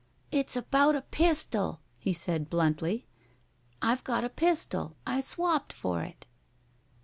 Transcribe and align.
"It's 0.31 0.55
about 0.55 0.95
a 0.95 1.03
pistol," 1.03 1.79
he 1.99 2.11
said, 2.11 2.49
bluntly. 2.49 3.05
"I've 3.83 4.03
got 4.03 4.23
a 4.23 4.29
pistol. 4.29 4.95
I 5.05 5.21
swapped 5.21 5.71
for 5.71 6.01
it." 6.01 6.25